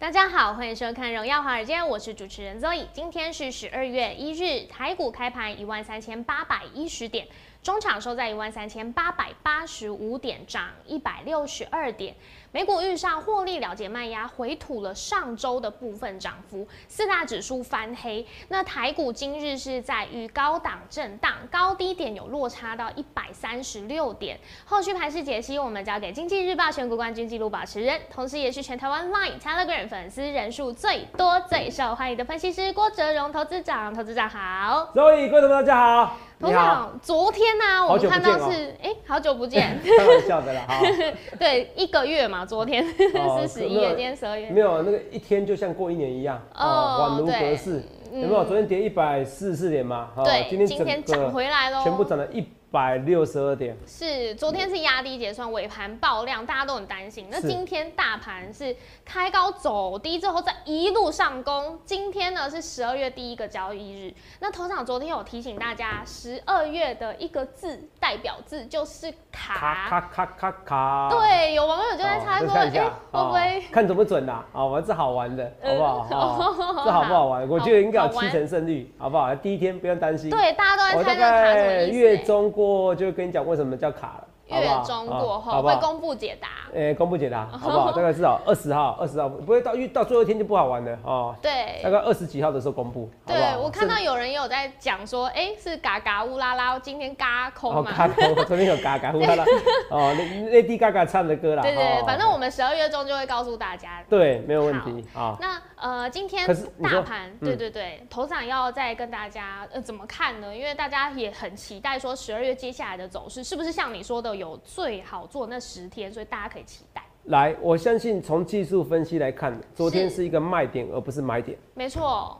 [0.00, 2.86] 大家好，欢迎收看《荣耀华尔街》，我是主持人 Zoe。
[2.90, 7.28] 今天是十二月一日，台股开盘一万三千八百一十点，
[7.62, 12.14] 中场收在一万三千八百八十五点，涨一百六十二点。
[12.52, 18.26] 美股遇上获利了结卖压，回吐了上周的部分涨幅，四大指数翻黑。
[18.48, 24.36] 那台股今日是在于高档震荡，高低点有落差到一百三十六点。
[24.64, 33.94] 后续盘势解析，我们交给经济日报选股冠军纪录保持人，同时也是全台湾 Line、Telegram 粉丝人数最多、最受欢迎的分析师郭哲荣投资长。
[33.94, 36.16] 投资长好，各位各位大家好。
[36.40, 40.80] 董事长，昨天呢，我们看到是，哎，好久不见， 开玩笑的啦，哈，
[41.38, 42.84] 对，一个月嘛，昨天
[43.40, 48.44] 是十一月，今天十二月，没有，那个一天就像过一年一样，哦，宛如隔世，有没有？
[48.44, 52.44] 昨天跌一百四十四点嘛，对，今天今天涨回来喽，全部涨了一。
[52.70, 57.26] 百六十二点是昨天是压低结算尾盘爆量，大家都很担心。
[57.28, 61.76] 那今天大盘是开高走低之后再一路上攻。
[61.84, 64.14] 今天呢是十二月第一个交易日。
[64.38, 71.08] 那头场昨天有提醒大家，十二月的一个字代表字就是卡卡卡卡卡。
[71.10, 72.70] 对，有网友就在猜说，哎，
[73.10, 74.44] 会不会看准不准呐？
[74.52, 76.06] 啊，玩这好玩的，好不好？
[76.84, 77.48] 这好不好玩？
[77.48, 79.34] 我觉得应该有七成胜率，好不好？
[79.34, 80.30] 第一天不用担心。
[80.30, 81.98] 对，大家都在猜这卡什么意思？
[81.98, 82.54] 月中。
[82.60, 84.26] 过就跟你讲为什么叫卡了。
[84.48, 87.92] 月中过后会公布解答，诶，公布解答，好不好？
[87.96, 91.34] 大概至少二十号，二十号不会到遇到最后一天就不好玩了哦。
[91.40, 93.08] 对，大概二十几号的时候公布。
[93.26, 97.90] 对，我看到有人也有在讲说，哎，是嘎嘎乌拉拉，今天嘎空嘛？
[97.96, 99.44] 嘎空，昨天有嘎嘎乌拉拉，
[99.90, 101.62] 哦，那那 D 嘎嘎唱的歌啦。
[101.62, 104.04] 对对，反正我们十二月中就会告诉大家。
[104.08, 105.36] 对，没有问题啊。
[105.40, 106.46] 那呃，今天
[106.82, 110.54] 大盘，对对对，头场要再跟大家呃怎么看呢？
[110.54, 115.26] 因为大家也很期待说十二月接下来的走势是不是像你说的有最好。
[115.30, 117.02] 做那十天，所以大家可以期待。
[117.24, 121.56] 来，我相信从技术分析来看，昨天是一个卖点，而不是买点。
[121.74, 122.38] 没错。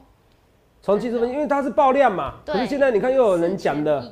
[0.82, 2.36] 从技术分析，因为它是爆量嘛。
[2.46, 4.02] 可是现在你看，又有人讲的，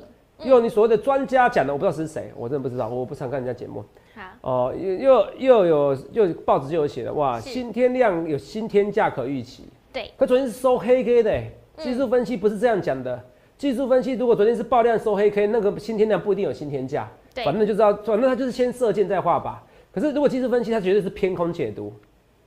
[0.45, 3.83] 又有你所谓的专家讲的，我不知道是谁，我真的不知道，我不常看人家节目。
[4.15, 4.23] 好。
[4.43, 9.65] 哦，又又又有又报纸就有写的，哇，新天量有新天价可预期。
[9.93, 10.13] 对。
[10.17, 11.43] 可昨天是收黑 K 的，
[11.79, 13.19] 技术分析不是这样讲的。
[13.57, 17.09] 技术分析如果昨天是爆量收黑 K，那个新天量不一定有新天价。
[17.45, 19.55] 反正就知道，反正他就是先射箭再画靶。
[19.99, 21.93] 可是如果技术分析，它绝对是偏空解读，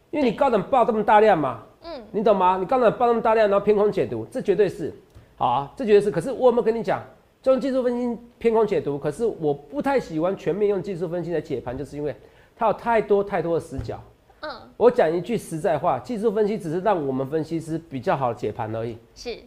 [0.09, 2.55] 因为你高等报这么大量嘛，嗯，你懂吗？
[2.57, 4.93] 你高等报那么大量，然后偏空解读，这绝对是
[5.35, 6.09] 好啊，这绝对是。
[6.09, 7.03] 可是我有没有跟你讲，
[7.41, 8.97] 就用技术分析偏空解读？
[8.97, 12.15] 可是我不太喜欢全面用技术分析来解盘，就是因为
[12.55, 14.01] 它有太多太多的死角。
[14.39, 18.97] 嗯，我讲一句实在话，技术分析只是让我们分析师比较好解盘而已。
[19.13, 19.37] 是。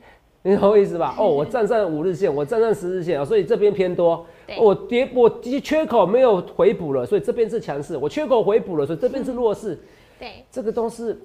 [0.46, 1.16] 你懂我意思吧？
[1.18, 4.24] 哦，我站上五日线，我站上十日线啊，所以这边偏多。
[4.58, 7.96] 我跌，我缺缺口没有回补了，所以这边是强势。
[7.96, 9.78] 我缺口回补了，所以这边是弱势。
[10.18, 11.18] 对，这个都是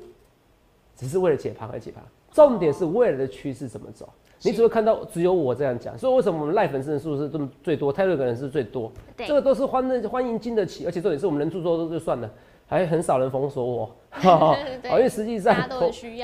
[0.96, 4.08] 只是为了解盘而解盘，重点是未来的趋势怎么走。
[4.42, 8.90] 你只会看到只有我这样讲，所以为什么我们赖粉丝人数是这么最多，泰瑞的人是最多？
[9.18, 12.32] 这个都是欢欢迎经得起，而且重点是我们人数多都就算了。
[12.70, 15.56] 还很少人封锁我， 哦，因为实际上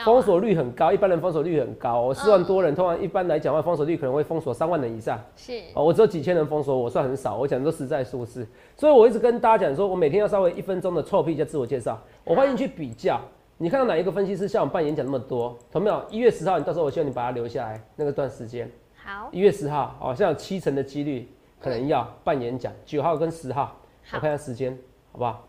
[0.06, 2.02] 封锁率很高，一般人封锁率很高。
[2.02, 5.20] 我四万多人，通常一般来讲话，封锁率可能会封锁三万人以上。
[5.36, 7.36] 是，哦，我只有几千人封锁，我算很少。
[7.36, 8.48] 我讲的都实在数字，
[8.78, 12.00] 所以我一直跟大家讲说，我每天要稍微一分钟的臭屁加自我介绍。
[12.24, 13.20] 我欢迎去比较，
[13.58, 15.58] 你看到哪一个分析师像我办演讲那么多？
[15.72, 16.00] 同没有？
[16.12, 18.70] 一月十号，你到时候我希望你把它留下来，那个段时间。
[19.04, 19.30] 好。
[19.32, 21.28] 一月十号，好像有七成的几率
[21.60, 22.72] 可能要办演讲。
[22.86, 23.76] 九号跟十号，
[24.14, 24.78] 我看下时间，
[25.12, 25.44] 好不好？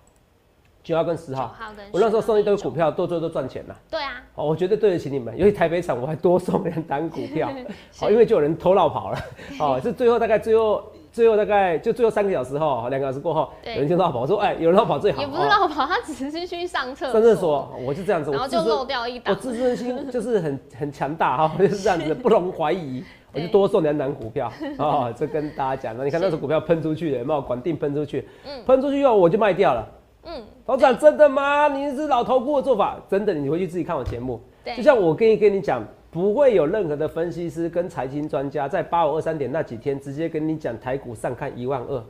[0.86, 1.52] 九号跟十号，
[1.90, 3.74] 我那时候送一堆股票，多做都赚钱了。
[3.90, 5.36] 对啊，哦，我绝对对得起你们。
[5.36, 7.50] 尤其台北场，我还多送两单股票，
[7.98, 9.18] 好，因为就有人偷绕跑了。
[9.58, 10.80] 哦，是最后大概最后
[11.10, 15.20] 最后大概就最后三个小时后，两个小时过后，有人就绕跑，我说哎，有人绕跑最好。
[15.20, 17.12] 也不是绕跑，他只是去上厕所。
[17.14, 19.34] 上厕所，我就这样子，然后就漏掉一单。
[19.34, 23.02] 我自尊心 就是很很强大哈， 就是这样子，不容怀疑。
[23.32, 26.04] 我就多送两单股票啊，这跟大家讲了。
[26.04, 27.42] 你看那时候股票喷出去的，有没有？
[27.42, 29.86] 管定喷出去，嗯，喷出去以后我就卖掉了。
[30.28, 31.68] 嗯，董事长真的吗？
[31.68, 34.40] 你是老头顾的做法，真的，你回去自己看我节目。
[34.76, 42.02] 就像我跟你跟你讲，不会有任何的分析师跟财经专家在八五二三点那几天直接跟你讲台股上看一万二，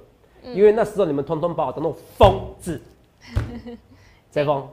[0.55, 2.81] 因为那时候你们通通把我当做疯子。
[4.33, 4.67] 谁疯？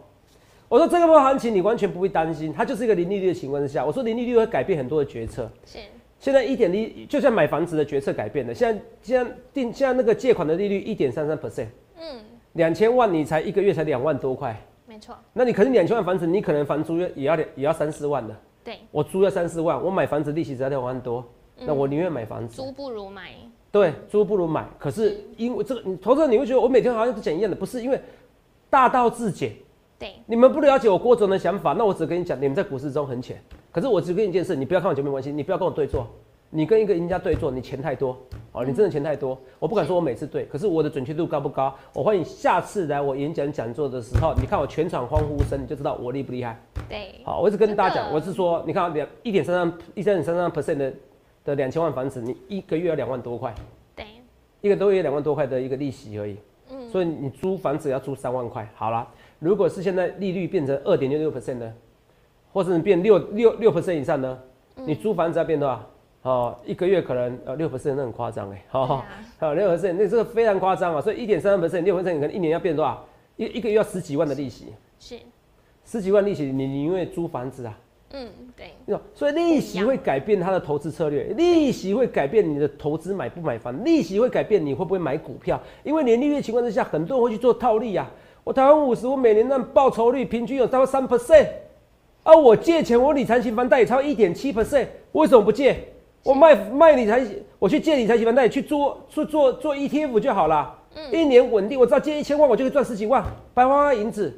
[0.69, 3.85] 我说这个波行情你完全不会担心，它就是一个零利率的情况之下。
[3.85, 5.51] 我说零利率会改变很多的决策。
[5.65, 5.77] 是。
[6.19, 8.53] 现在一点利，就像买房子的决策改变了。
[8.53, 11.67] 现在现在定现在那个借款的利率一点三三 percent。
[11.99, 12.23] 嗯。
[12.53, 14.55] 两千万你才一个月才两万多块。
[14.85, 15.15] 没错。
[15.33, 18.35] 那你可能两千万房子，你可能房租也要两也要三四万的。
[18.63, 18.79] 对。
[18.91, 21.23] 我租要三四万，我买房子利息只要两万多，
[21.59, 22.55] 那我宁愿买房子。
[22.55, 23.31] 租不如买。
[23.71, 24.67] 对，租不如买。
[24.77, 27.99] 可是因为这个，你投资者你会觉得我每天好像都讲一样的，不是因为
[28.69, 29.51] 大道至简。
[29.97, 30.13] 对。
[30.27, 33.41] 你们不了解我郭总的想法，那我只跟你讲，你们在股市中很浅。
[33.71, 36.05] 可是我只跟你一件事，你不要看我节目关系，你不要跟我对坐。
[36.55, 38.15] 你跟一个赢家对坐，你钱太多
[38.51, 39.35] 哦，你真的钱太多。
[39.57, 41.73] 我不敢说我每次对，可是我的准确度高不高？
[41.93, 46.55] 我欢迎下次来我演讲讲座的时候，你看我全场欢呼声，你就知道我厉不厉害。
[46.87, 50.93] 对，好，我一直跟大家讲，我是说，你看两一点三三一点三三 percent 的
[51.43, 53.51] 的两千万房子，你一个月要两万多块。
[53.95, 54.05] 对，
[54.61, 56.37] 一个多月两万多块的一个利息而已。
[56.69, 58.69] 嗯，所以你租房子要租三万块。
[58.75, 59.07] 好了，
[59.39, 61.73] 如果是现在利率变成二点六六 percent 呢，
[62.51, 64.37] 或是变六六六 percent 以上呢，
[64.85, 65.89] 你租房子要变多少？
[66.23, 69.05] 哦，一个月可能呃六 percent 那很夸张哎，好，
[69.39, 73.05] 好六 percent 那这个非常夸张啊，所以一点三 percent 六 percent 可能一年要变多少？
[73.35, 74.67] 一一个月要十几万的利息，
[74.99, 75.19] 是
[75.85, 77.77] 十几万利息，你你因为租房子啊，
[78.11, 88.09] 嗯对，所以利息会改变他的投资策略，利息会改变你的投资买不买房，利息会改变你会不会买股票，因为年利率情况之下，很多人会去做套利啊。
[88.45, 91.47] 我台湾五十，我每年那报酬率平均有超过三 percent，
[92.23, 95.92] 而我借钱，我理财型房贷也超一点七 percent，为什么不借？
[96.23, 97.21] 我卖卖理财，
[97.59, 100.73] 我去借理财型房贷去做去做做 ETF 就好了。
[100.95, 103.23] 嗯，一年稳定，我只要借一千万，我就可以赚十几万，
[103.53, 104.33] 白花花银子。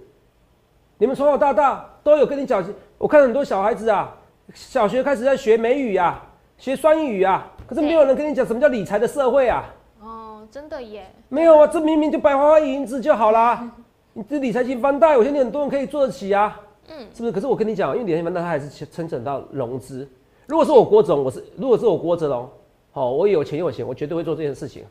[0.97, 2.63] 你们从小到大都有跟你讲，
[2.97, 4.15] 我看很多小孩子啊，
[4.53, 6.23] 小学开始在学美语啊，
[6.57, 9.65] 学双语啊，可是没有人跟你讲什么叫理财的社会啊。
[10.01, 11.05] 哦，真的耶。
[11.29, 13.69] 没有啊，这明明就白花花银子就好啦。
[14.13, 16.59] 你这理财型房贷，我相信很多人可以做得起啊。
[16.87, 17.31] 嗯，是不是？
[17.31, 20.09] 可是我跟你讲，因为理财型房贷它还是成长到融资。
[20.47, 22.49] 如果是我郭总，我是如果是我郭哲龙，
[22.91, 24.83] 好，我有钱有闲，我绝对会做这件事情。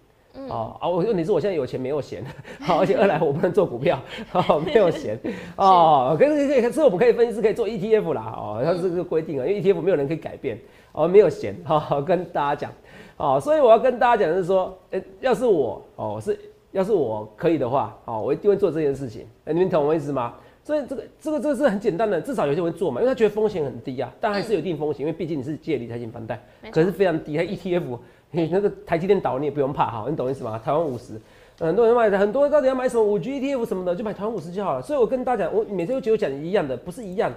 [0.49, 0.89] 哦啊！
[0.89, 2.25] 我问题是我现在有钱没有闲，
[2.61, 3.97] 好，而且二来我不能做股票，
[4.33, 5.17] 好， 没有闲。
[5.57, 10.59] 哦，可是可是我们可以分析是可以做 ETF 啦，哦，它是这个规定啊，因为 ETF 没有人可以改变，
[10.91, 12.73] 哦，没有闲，好，跟大家讲，
[13.17, 16.37] 哦，所以我要跟大家讲的是说，哎，要是我，哦，是
[16.73, 19.25] 要是我可以的话，哦，我一定会做这件事情。
[19.45, 20.35] 哎，你们懂我意思吗？
[20.65, 27.99] 所以这个这个这个是很简单的，至少有些人会做嘛，因为他觉得风险很低啊，但还是有一定风险，因为毕竟你是借理财型房贷，可是非常低，还 ETF，
[28.31, 30.59] 你那个台积电倒你也不用怕哈，你懂意思吗？
[30.65, 31.21] 台湾五十，
[31.61, 34.81] 很多人买的，很多人到底要买什么五 G ETF 什么的，就买台湾五十就好了。
[34.81, 37.31] 所以我跟大家讲，我每次都觉得讲一样的，不是一样，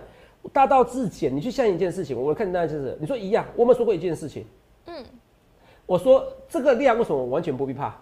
[0.54, 1.36] 大道至简。
[1.36, 4.46] 你去想一件事情，我看大家就是，你说一样，我有没有说过一件事情？
[4.86, 5.04] 嗯，
[5.86, 7.94] 我说这个量为什么完全不必怕？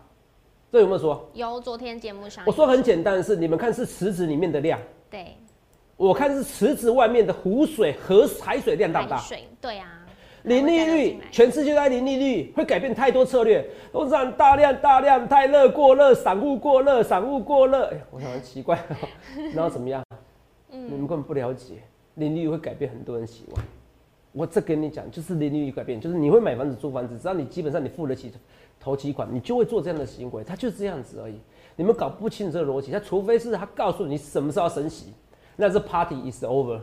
[0.72, 1.28] 这有没有说？
[1.34, 4.80] 有，昨天节目上我说很简单的是，你们看是池子里面的量。
[5.16, 5.38] 对，
[5.96, 9.18] 我看是池子外面的湖水和海水量大不大？
[9.18, 10.02] 水，对啊。
[10.44, 13.66] 零利率，全世界都在零利率，会改变太多策略。
[13.94, 17.86] 都讲大量大量太热过热，散户过热，散户过热。
[17.86, 18.78] 哎，我想很奇怪，
[19.54, 20.04] 然后怎么样？
[20.72, 21.76] 嗯，你们根本不了解，
[22.16, 23.66] 零利率会改变很多人习惯。
[24.34, 28.34] 我这跟你讲，就是零利率改变，就是你会买房子租房子，只要你基本上你付得起
[28.82, 30.44] 头期款，你就会做这样的行为。
[30.44, 31.40] 它就是这样子而已。
[31.76, 35.14] 你们搞不清这个逻辑，他除非是他告诉你什么时候升息，
[35.58, 36.80] 那是 party is over，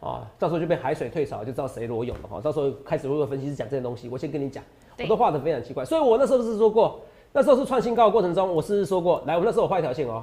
[0.00, 2.40] 啊，到时候就被海水退潮，就知道谁裸泳了哈。
[2.40, 4.62] 到时候开始如果分析师讲这些东西，我先跟你讲，
[4.98, 7.00] 我都画的非常奇怪，所以我那时候是说过，
[7.32, 10.22] 那时候是创新高的过程中，我是说过，来，我那时候我画一条线哦，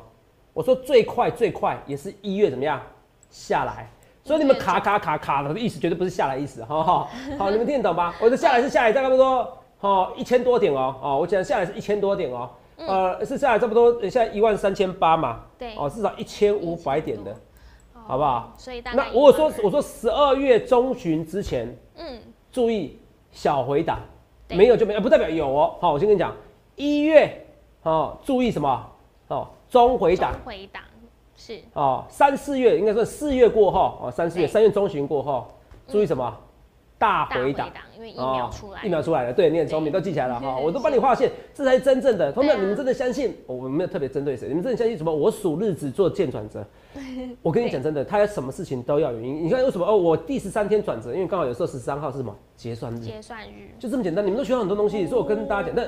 [0.54, 2.82] 我说最快最快也是一月怎么样
[3.30, 3.89] 下来，
[4.24, 8.13] 所以你们卡卡卡卡的意思绝对不是下来意思，哈哈，好，你们听得懂吗？
[8.22, 12.50] 我的下来是下来差不多，哦，一千多点哦，哦，我讲下来是一千多点哦。
[12.88, 17.36] 呃，是下来差不多，现在一万三千八嘛，对，哦，至少一千五百点的，
[17.94, 18.54] 好不好？
[18.58, 22.20] 所以大那我说我说十二月中旬之前，嗯，
[22.52, 23.00] 注意
[23.32, 24.00] 小回档，
[24.50, 25.76] 没有就没有，不代表有哦。
[25.80, 26.36] 好，我先跟你讲，
[26.76, 27.46] 一月
[27.84, 28.88] 哦，注意什么？
[29.28, 30.84] 哦，中回档，回档
[31.36, 31.60] 是。
[31.74, 35.48] 哦，三四月应该说四月过后哦，三四月三月中旬过后，
[35.88, 36.38] 注意什么？
[37.01, 37.67] 大回档，
[37.98, 42.31] 因为疫苗出来，疫苗出来了，对，你很聪明，都记起来了哈，我都帮你划线，这才是真正的。
[42.31, 43.36] 同学们，你们真的相信？
[43.48, 45.12] 我们没有特别针对谁，你们真的相信什么？
[45.12, 46.63] 我数日子做见转折。
[47.41, 49.46] 我跟你讲真的，他什么事情都要原因。
[49.46, 49.88] 你看为什么？
[49.88, 53.00] 哦，我第十三天转折，因为刚好有时候十三号是什么结算日？
[53.00, 54.24] 结算日就这么简单。
[54.24, 55.88] 你们都学到很多东西，所以我跟大家讲，但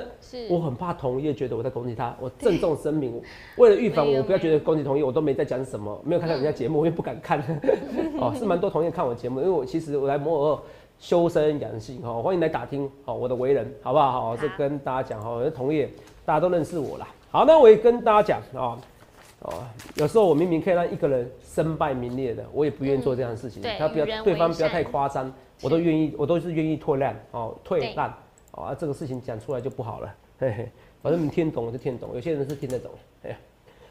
[0.50, 2.12] 我很怕同业觉得我在攻击他。
[2.20, 3.22] 我郑重声明，
[3.56, 7.38] 为了预防 我不要觉得攻击同业，我都没在讲什么，没有看到人家节目，我也不敢看。
[8.18, 10.58] 哦，是蛮多同业看我节目，因为我其实我来摩尔。
[11.04, 14.10] 修身养性哈，欢迎来打听好我的为人，好不好？
[14.10, 15.86] 好，这跟大家讲哈，我的同业
[16.24, 17.06] 大家都认识我啦。
[17.30, 18.80] 好，那我也跟大家讲啊，
[19.40, 19.52] 哦，
[19.96, 23.62] 有时候我明明可以让一个人身败名裂的，我也不愿意做这样的事情。
[23.78, 25.30] 他不要对方不要太夸张，
[25.60, 28.08] 我都愿意，我都是愿意退烂哦，退烂
[28.52, 30.14] 啊，这个事情讲出来就不好了。
[30.40, 30.70] 嘿嘿，
[31.02, 32.90] 反正你听懂我就听懂，有些人是听得懂。
[33.24, 33.38] 哎，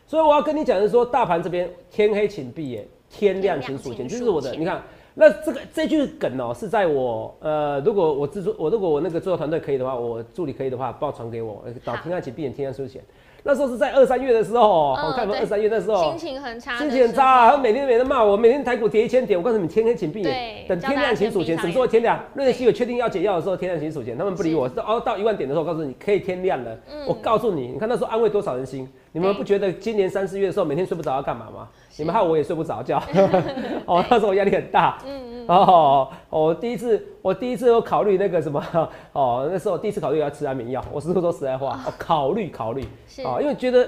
[0.07, 4.55] 所以我要跟你讲的是说，大盘这边天黑请闭眼，天亮请数钱，就是我的。
[4.55, 4.81] 你看，
[5.15, 13.01] 那这个这句梗哦，是在我呃，如果我制作我如果我那个制作团队可以的话，我助理可以的话，报传给我，找天亮请闭眼，天亮数钱。
[13.45, 22.19] 那时候是在二三月的时候，我看到二三月那时候心情很差，心情很差，他每天每天骂我，每天台股跌一千点，我告诉你，天黑请闭眼，等天亮请数钱，什么时候天亮？
[22.33, 28.89] 瑞希有确定要解药的时候，天亮请数钱，他们不理我，到到一万点的时候，我告诉你可以天亮了，我告诉你，你看那时候安慰多少人心。
[29.13, 31.69] 你们不觉得今年三四月的时候每天睡不着要干嘛吗？
[31.97, 32.97] 你们害我也睡不着觉。
[33.85, 34.99] 哦，那时候压力很大。
[35.05, 35.47] 嗯嗯。
[35.47, 38.59] 哦，我第一次，我第一次有考虑那个什么，
[39.13, 40.83] 哦，那时候第一次考虑要吃安眠药。
[40.91, 41.79] 我是说实在话？
[41.85, 42.83] 哦，考虑考虑。
[43.23, 43.87] 哦，因为觉得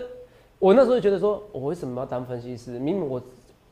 [0.59, 2.77] 我那时候觉得说，我为什么要当分析师？
[2.77, 3.19] 明明我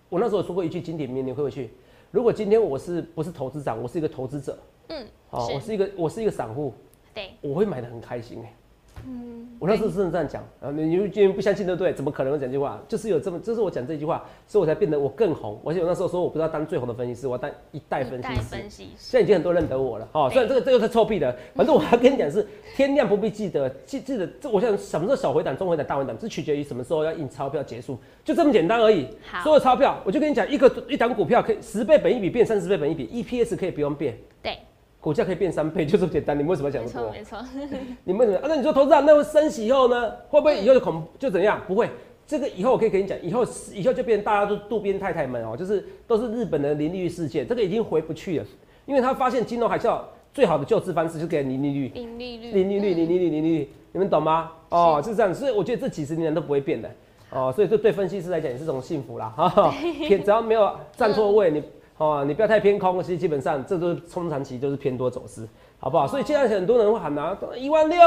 [0.09, 1.69] 我那时候说过一句经典名言，会不会去？
[2.09, 4.57] 如果今天我是不是投资长，我是一个投资者。
[4.87, 5.05] 嗯。
[5.29, 6.73] 哦，我是一个我是一个散户。
[7.13, 7.29] 对。
[7.41, 8.53] 我会买的很开心哎。
[9.05, 11.93] 嗯，我那时候真的这样讲，然后你你不相信对不对？
[11.93, 12.81] 怎么可能讲这句话？
[12.87, 15.59] 就是有这么，就是我讲这句话，所以我才变得我更红。
[15.65, 18.35] 而且我那时候说我不知道当最红的分析师，我要当一代分析
[18.69, 18.85] 师。
[18.97, 29.07] 现在已经很多人认得我了，哦，虽然这个这个是臭屁的，反正我要跟你讲是天亮不必记得，记记得这我想什么时候小回档、中回档、大回档，这取决于什么时候要印钞票结束，就这么简单而已。
[29.43, 34.17] 所有钞票，我就跟你讲，一个一档股票可以十倍本一笔变三十倍本一笔，EPS 可以不用变。
[34.41, 34.57] 对。
[35.03, 36.33] 股价可以变三倍， 就这么简单。
[36.37, 37.11] 你们为什么想这么多？
[37.11, 37.77] 没错，没错。
[38.05, 38.39] 你们怎么？
[38.39, 40.09] 啊，那你说投资啊，那会升息以后呢？
[40.29, 41.59] 会不会以后就恐就怎样？
[41.67, 41.89] 不会，
[42.25, 48.45] 这个以后我可以跟你讲，以后以后就变成大家都渡边太太们哦，就是都是日本的零利率事件，这个已经回不去了，
[48.85, 49.99] 因为他发现金融海啸
[50.33, 54.51] 最好的救治方式就是给零利率，零利率，零利率，零利率，零利率，你们懂吗？
[54.69, 56.89] 哦，是这样，所以我觉得这几十年都不会变的
[57.29, 59.73] 哦，所以这对分析师来讲也是种幸福啦，哈，
[60.07, 61.61] 只要没有站错位，你。
[61.97, 65.47] 哦，你不要太偏空，其实基本上这都是中长期都是偏多走势，
[65.79, 66.07] 好不好？
[66.07, 67.97] 所以现在很多人会喊啊，一万六，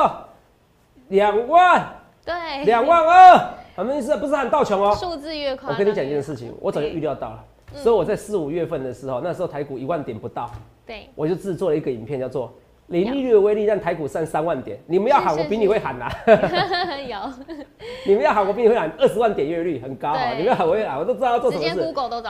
[1.08, 1.86] 两万，
[2.24, 4.16] 对，两万二，什么意思？
[4.16, 5.72] 不是喊道穷哦，数字越快。
[5.72, 10.50] 我跟你讲一件事情，我早就预料到了，所以我在四五月份的时候，那时候台股一万点不到，
[10.84, 12.52] 对，我就制作了一个影片，叫做。
[12.88, 16.08] 零利率的威力让台股上三万点， 你们要喊我比你会喊呐！
[17.08, 17.18] 有，
[18.06, 20.32] 你们要喊我比你会喊二十万点月率很高啊！
[20.32, 21.70] 你们要喊我会喊，我都知道要做什么事。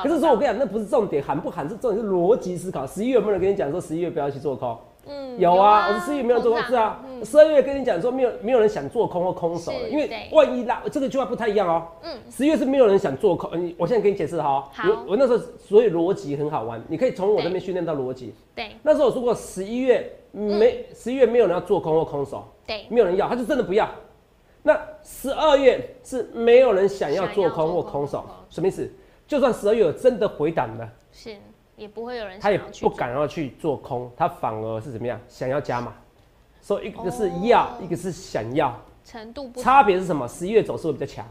[0.02, 2.86] 可是说我跟你讲，那不是重点，喊不喊是重点，是逻辑思考。
[2.86, 4.78] 十一月有没有人跟你讲说十一月不要去做空？
[5.08, 7.00] 嗯，有啊，我说十一月没有做空，是啊。
[7.22, 11.86] 十二月跟你讲说没有没有人想做空或空手了，因为万一拉这个句话不太一样哦。
[12.02, 14.68] 嗯，十月是没有人想做空，我现在给你解释哈。
[14.72, 18.34] 好，我那时候所以逻辑很好玩，你可以从我这边训练到逻辑。
[18.54, 20.10] 对，那时候我说过十一月。
[20.40, 23.88] 没十一月没有人要做空或空手，对，没有人要，他就真的不要。
[24.62, 28.90] 那十二月是没有人想要做空或空手，什么意思？
[29.26, 31.36] 就算十二月有真的回档了，是
[31.76, 35.20] 也不会有人，他也不敢要去做空，他反而是怎么样？
[35.28, 35.94] 想要加码。
[36.60, 40.26] 所以一个是要，一个是想要，程度不差别是什么？
[40.26, 41.24] 十一月走势会比较强，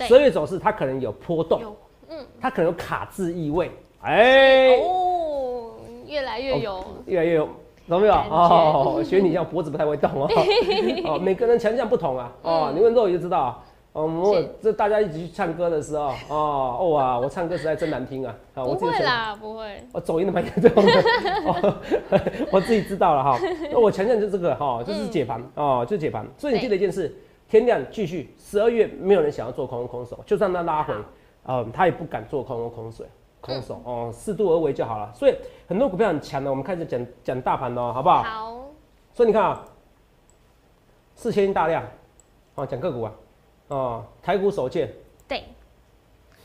[0.00, 1.62] 十二月走势它可能有波动，
[2.08, 3.70] 嗯，它可能有卡字意味，
[4.02, 5.76] 哎，哦，
[6.06, 7.48] 越来越有，越来越有。
[7.90, 8.14] 懂没有？
[8.14, 10.28] 哦，学你一样，脖子不太会动哦。
[11.04, 12.32] 哦，每个人强项不同啊。
[12.42, 13.58] 哦，你问肉也就知道啊。
[13.92, 18.32] 哦，我这大家一起去唱歌的时候，哦哦啊，我唱歌实在真难听啊。
[18.54, 19.82] 不会啦，不会。
[19.92, 21.74] 我走音的蛮严重的。
[22.52, 23.38] 我自己知道了哈。
[23.72, 26.24] 那我强项就这个哈，就是解盘哦，就解盘。
[26.38, 27.12] 所以你记得一件事：
[27.48, 30.94] 天亮继续，十二月没有人想要做空空手，就算他拉回，
[31.48, 33.04] 嗯，他也不敢做空空空水。
[33.40, 35.12] 空手哦，适度而为就好了。
[35.14, 35.34] 所以
[35.66, 38.22] 很多股票很强的，我们开始讲讲大盘喽，好不好？
[38.22, 38.56] 好。
[39.12, 39.64] 所以你看啊，
[41.14, 41.84] 四千大量，
[42.54, 43.12] 哦，讲个股啊，
[43.68, 44.92] 哦，台股首见。
[45.26, 45.44] 对。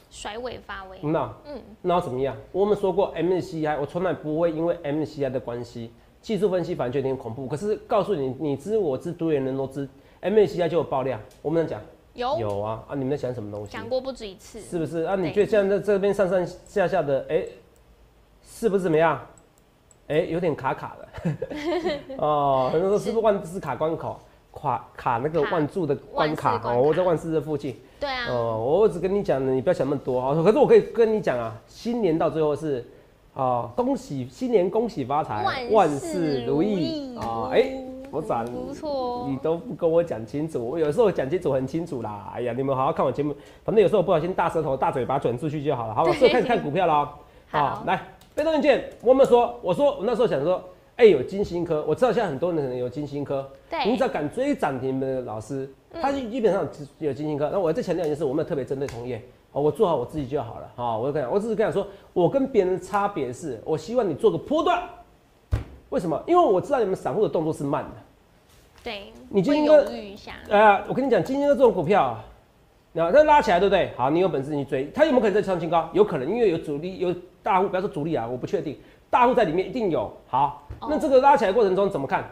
[0.10, 0.98] 甩尾发威。
[1.02, 2.36] 那嗯，那怎么样？
[2.54, 7.46] 我们说过 MCI，我从来不会因为 MCI 的关系，技术分析反正就有点恐怖。
[7.48, 9.88] 可是告诉你，你知我知，多元人都知
[10.22, 11.20] ，MCI 就有爆量。
[11.42, 11.82] 我们讲。
[12.16, 12.96] 有有啊啊！
[12.96, 13.72] 你们在想什么东西？
[13.72, 15.16] 讲过不止一次，是不是啊？
[15.16, 17.44] 你觉得现在这边上上下下的，哎，
[18.42, 19.20] 是不是怎么样？
[20.08, 21.32] 哎，有点卡卡的。
[22.18, 24.18] 哦，很多说是不是万字卡关口，
[24.54, 27.76] 卡卡那个万柱的关卡哦，我在万事的附近。
[28.00, 28.28] 对啊。
[28.30, 30.34] 哦，我只跟你讲，你不要想那么多啊。
[30.42, 32.86] 可是我可以跟你讲啊，新年到最后是
[33.34, 37.50] 啊，恭喜新年，恭喜发财，万事如意啊！
[37.52, 37.85] 哎。
[38.16, 42.32] 我涨，不错，你都不跟我讲清楚，我有时候讲清楚很清楚啦。
[42.34, 46.14] 哎呀，你们好好看我节目，反正有时候不小心大舌头、大嘴巴转出去就好了，好吧？
[46.16, 47.10] 所以开始看股票了。
[47.48, 48.02] 好，来
[48.34, 50.64] 被动元件，我们说，我说我那时候想说，
[50.96, 56.66] 哎，有金星科，我知道现在很多人可能有金星科，对，你只要敢追涨停的老师，他基本上
[57.00, 57.50] 有金星科。
[57.52, 64.82] 那我再强调一件事，我没有特别针对同业，哦，我做好我自己就好了，哦，我跟你讲，我只是跟讲说，我跟别人的差别是，我希望你做个波段，
[65.90, 66.22] 为什么？
[66.26, 67.92] 因为我知道你们散户的动作是慢的，
[68.86, 69.84] 对，你金星科，
[70.48, 72.16] 呃，我跟你讲，金星科这种股票。
[72.94, 73.92] 那它拉起来，对不对？
[73.98, 75.90] 好，你有本事你追，它有没有可能再创新高？
[75.92, 77.12] 有可能，因为有主力，有
[77.42, 78.78] 大户，不要说主力啊，我不确定，
[79.10, 80.16] 大户在里面一定有。
[80.28, 82.24] 好，那这个拉起来过程中怎么看？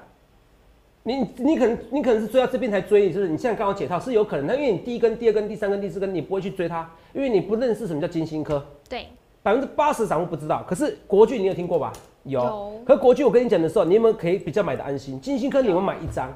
[1.02, 8.64] 你你可能你可能是追到这边才追，就是你现在刚好解套是有可能，它因为你第一根、第二根、第三根、第四根，你不会去追它，因为你不认识什么叫金星科。
[8.88, 9.08] 对，
[9.42, 10.64] 百分之八十散户不知道。
[10.68, 11.92] 可是国巨你有听过吧？
[12.24, 12.82] 有。
[12.86, 15.20] 可国巨我跟你讲的时候，你有没有可以比较买的安心？
[15.22, 16.32] 金星科你们买一张，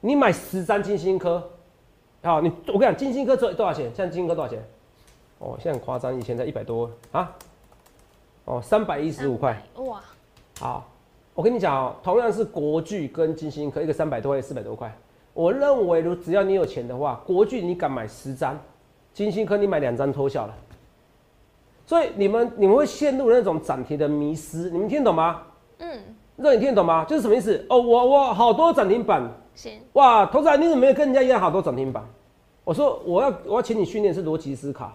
[0.00, 1.42] 你买十张金星科。
[2.22, 3.84] 好，你我跟你讲，金星科做多少钱？
[3.94, 4.62] 现在金星科多少钱？
[5.38, 7.34] 哦，现在很夸张，以前才一百多啊。
[8.44, 9.62] 哦，三百一十五块。
[9.76, 10.00] 哇。
[10.58, 10.86] 好，
[11.34, 14.94] 我跟你讲哦，同样是国巨跟金星科，一个三百多块，四百多块。
[15.32, 18.58] 我认为，如只要你有钱的话，国巨你敢买十张，
[19.14, 20.54] 金星科你买两张偷笑了。
[21.90, 25.42] 所以你们你们会陷入那种涨停的迷失，你们听懂吗？
[25.78, 25.88] 嗯。
[26.36, 27.04] 让你听得懂吗？
[27.04, 27.66] 就是什么意思？
[27.68, 29.28] 哦，我我好多涨停板。
[29.56, 32.00] 行哇，投资人你怎么没有跟人家一样好多涨停板？
[32.62, 34.92] 我说我要我要请你训练是逻辑思考，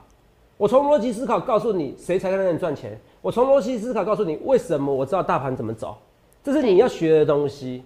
[0.55, 5.97] 我从逻辑思考告诉你谁才能让你赚钱，我从逻辑思考告诉你为什么我知道大盘怎么走，
[6.41, 7.83] 这是你要学的东西。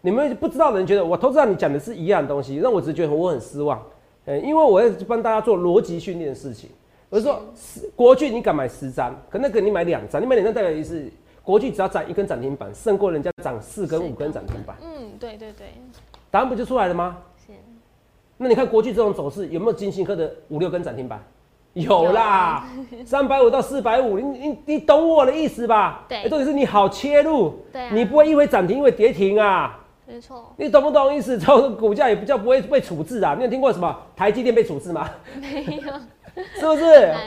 [0.00, 3.82] 你们不知道的人觉得我投资人你讲的是一样的东西，让我只觉得我很失望。
[4.24, 6.70] 嗯，因为我要帮大家做逻辑训练的事情。
[7.08, 7.40] 我说
[7.94, 11.08] 国巨你敢买十张，可那个你买两张，你买两张代表意思
[11.42, 14.76] 国巨只要涨一根涨停板，胜过人家涨四根五根涨停板。
[14.82, 15.68] 嗯，对对对。
[16.30, 17.18] 答案不就出来了吗？
[17.46, 17.52] 是。
[18.36, 21.22] 那你看国巨这种走势有没有金星科的五六根涨停板？
[21.74, 22.66] 有啦，
[23.06, 26.04] 三百五到四百五，你你你懂我的意思吧？
[26.08, 26.22] 对。
[26.28, 29.78] 重点是你好切入，对，你不会因为涨停因为跌停啊。
[30.06, 30.52] 没错。
[30.56, 31.36] 你懂不懂意思？
[31.38, 33.34] 这种股价也不叫不会被处置啊。
[33.36, 35.08] 你有听过什么台积电被处置吗？
[35.40, 35.92] 没有。
[36.60, 36.84] 是不是？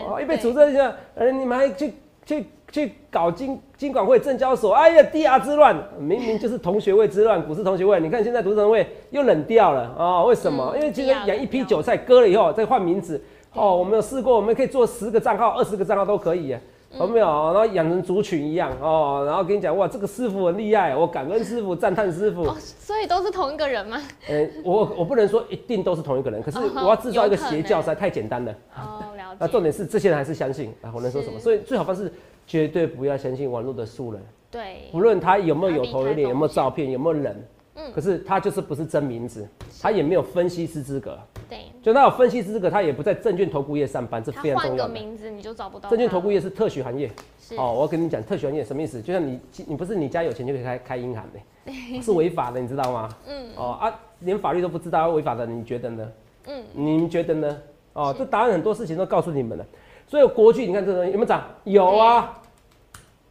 [0.08, 1.94] 哦，一被处置一下，呃，你们还去
[2.26, 2.46] 去。
[2.72, 8.00] 去搞金金管会、证交所，哎呀，地下之乱，明明就是同学会之乱，股市同学会。
[8.00, 10.24] 你看现在独生会又冷掉了啊？
[10.24, 10.76] 为什么？
[10.76, 13.20] 因为今天养一批韭菜，割了以后再换名字。
[13.56, 16.56] 哦，我们有试过，我们可以做十个账号、二十个账号都可以，
[16.98, 17.26] 有没有？
[17.28, 19.24] 然后养成族群一样哦。
[19.26, 22.46] 然后跟你讲，哇，这个师傅很厉害，我感恩师傅，赞叹师傅。
[22.58, 24.02] 所以都是同一个人吗？
[24.28, 28.52] 呃，我我不能说一定都是同一个人，可是我要制造一个邪教，实在太简单了。
[28.76, 29.38] 哦，了解。
[29.42, 30.92] 那重点是这些人还是相信啊？
[30.96, 31.40] 我能说什么？
[31.40, 32.12] 所以最好方式。
[32.48, 37.48] 绝对不要相信网络的素人，对，不论他有没有有头有脸，有没有照片，有没有人，
[37.80, 39.48] 嗯，可是他就是不是真名字，
[39.82, 41.18] 他也没有分析师资格，
[41.50, 44.86] 对，就那有分析师资格，他也不在证券投顾业上班，这非常重要。
[44.86, 45.90] 换个名字你就找不到。
[45.90, 47.10] 证券投顾业是特许行业，
[47.58, 49.02] 哦，我要跟你讲特许行业什么意思？
[49.02, 51.72] 就像你，你不是你家有钱就可以开开银行的，
[52.04, 53.10] 是违法的，你知道吗？
[53.28, 56.12] 嗯，哦啊，连法律都不知道违法的，你觉得呢？
[56.48, 57.58] 嗯，你们觉得呢？
[57.94, 59.66] 哦，这答案很多事情都告诉你们了。
[60.08, 61.44] 所以国剧，你看这东西有没有涨？
[61.64, 62.42] 有啊。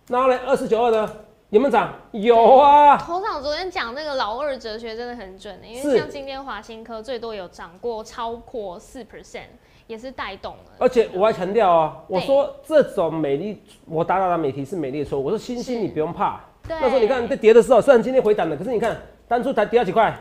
[0.09, 1.11] 那来二四九二的
[1.51, 1.95] 有没有涨？
[2.13, 2.99] 有啊。
[2.99, 9.47] 头场昨天讲那个老二哲学真的很准的，因为像今天华新科最多有涨过超过四 percent，
[9.87, 10.73] 也是带动了。
[10.79, 15.25] 而且我还强调啊，我说这种美丽，我打打打美题是美丽的错误。
[15.25, 18.95] 我说星星你不用怕，那时候你看在跌的时候，虽然今天回档了，可是你看
[19.27, 20.15] 当初才跌了几块。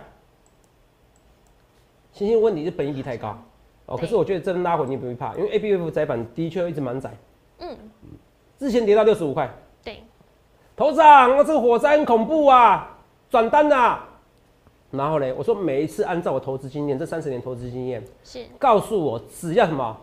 [2.13, 3.37] 星星问题是本益比太高
[3.85, 7.11] 哦，可是我觉得真拉回你不会怕，因为 A B F 窄板的确一直蛮窄。
[7.59, 7.77] 嗯，
[8.57, 9.53] 之前跌到六十五块。
[10.77, 12.95] 头长，那这个火灾很恐怖啊！
[13.31, 13.97] 转单呐，
[14.91, 15.33] 然后呢？
[15.35, 19.97] 我说每一次按照我投资经验，这三十年投资经验是告诉我，只要什么，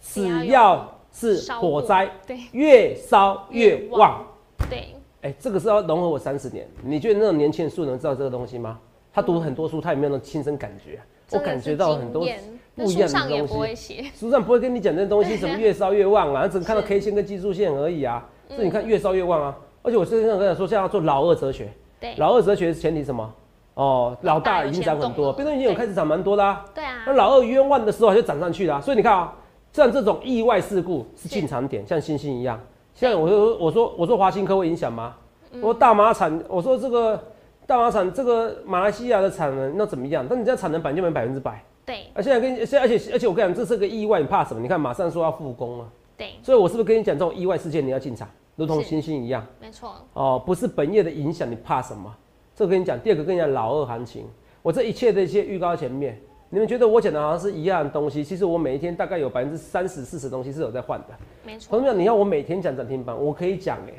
[0.00, 4.26] 只要是火灾，对，越烧越旺，
[4.68, 4.88] 对。
[5.20, 6.66] 哎，这个是要融合我三十年。
[6.82, 8.80] 你觉得那种年轻人素能知道这个东西吗？
[9.14, 10.98] 他读很多书，他有没有那种亲身感觉？
[11.30, 12.26] 我感觉到很多
[12.74, 14.10] 不一样的东西。
[14.18, 18.28] 书上不会跟你讲这东西，什么越烧越旺啊，只看到 K 线跟技术线而已啊。
[18.48, 19.56] 这你看越烧越旺啊。
[19.82, 21.72] 而且我是想跟你说，现在要做老二哲学。
[22.00, 23.32] 对，老二哲学是前提什么？
[23.74, 26.64] 哦，老大已经涨很多，变动已经有开始涨蛮多啦。
[26.74, 27.04] 对啊。
[27.06, 29.32] 那老二冤枉的时候就涨上去了，所以你看啊，
[29.72, 32.60] 像这种意外事故是进场点，像星星一样。
[32.94, 35.14] 现在我说我说我说华兴科会影响吗？
[35.54, 37.18] 我说大马产，我说这个
[37.66, 40.26] 大马产这个马来西亚的产能那怎么样？
[40.28, 41.64] 但你这产能板就没百分之百。
[41.86, 42.00] 对。
[42.14, 44.60] 啊，现在跟现在而且而且我跟你讲，这是个意外，你怕什么？
[44.60, 45.88] 你看马上说要复工了。
[46.18, 46.30] 对。
[46.42, 48.28] 所以我是不是跟你讲这种意外事件你要进场？
[48.56, 52.14] 如同星星一样，没错哦，不是本业的影响，你怕什么？
[52.54, 54.26] 这个跟你讲，第二个跟你讲老二行情。
[54.60, 61.06] 我这一切的一些预告前面，你们觉得我讲的好像是一样的东西，其实我每一天大概有百分之三十、四十东西是有在换的。
[61.44, 61.70] 没错。
[61.70, 63.92] 朋友们，你要我每天讲涨停板，我可以讲哎，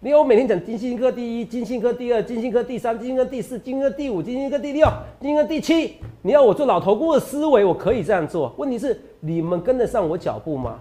[0.00, 4.88] 你要我每天讲金星科第一，金星科第二，金星科第三，金星科第四，金星科第五，金星科第六，
[5.20, 5.96] 金星科第七。
[6.22, 8.52] 你要我做老头顾的思维，我可以这样做。
[8.56, 10.80] 问题是你们跟得上我脚步吗？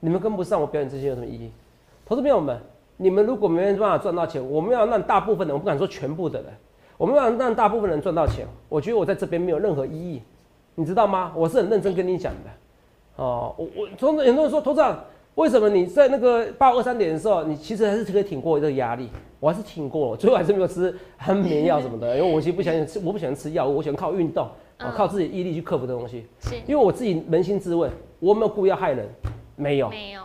[0.00, 1.50] 嗯，你们跟不上我表演这些有什么意义？
[2.06, 2.58] 投资朋友们，
[2.96, 6.52] 你们如果没办法赚到钱，我们要让大部分人，我不敢说全部的人，
[6.96, 8.46] 我们要让大部分人赚到钱。
[8.68, 10.22] 我觉得我在这边没有任何意义，
[10.74, 11.32] 你知道吗？
[11.34, 13.22] 我是很认真跟你讲的。
[13.22, 14.98] 哦，我我从很多人说，投资长。
[15.34, 19.08] 为什么你在那个八二三点的时候，你其实还是可以挺过这个压力？
[19.38, 26.26] 我还是挺过，最后还是没有吃安眠药什么的，因为我其实不喜欢吃，我不喜欢吃药，我喜欢靠运动，靠自己毅力去克服这东西。
[26.40, 29.06] 是，因为我自己扪心自问，我有没有故意要害人，
[29.58, 30.22] 没有，没有，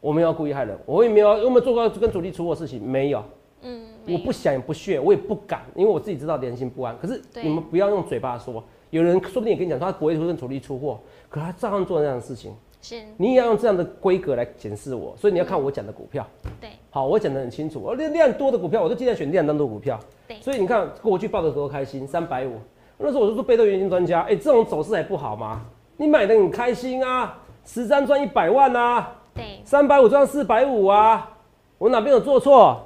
[0.00, 2.80] 我没有故意害人，我也没有，有没有做过跟主力出过事情？
[2.86, 3.24] 没有，
[3.62, 6.96] 嗯，我不想也不屑，我也不敢，因为我自己知道良心不安。
[6.98, 11.00] 可是你们不要用嘴巴说，有人说不定也跟你讲，他不会跟主力出货，
[11.30, 12.54] 可他照样做这样的事情。
[12.80, 16.24] 是，你也要用这样的规格来检视我，所以你要看我讲的股票。
[16.60, 17.80] 对，好，我讲的很清楚。
[17.80, 19.98] 我量量多的股票，我都尽量选量当多股票。
[20.28, 22.52] 对，所以你看过去报的多开心，三百五。
[22.98, 25.66] 那时候我就说被动元件专家，哎，这种走势还不好吗？
[25.96, 29.12] 你买的很开心啊，十张赚一百万啊。
[29.34, 31.28] 对，三百五赚四百五啊，
[31.76, 32.80] 我哪边有做错？